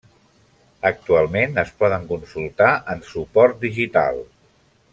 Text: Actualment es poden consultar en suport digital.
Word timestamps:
Actualment 0.89 1.53
es 1.63 1.69
poden 1.83 2.07
consultar 2.13 2.71
en 2.95 3.05
suport 3.11 3.61
digital. 3.67 4.19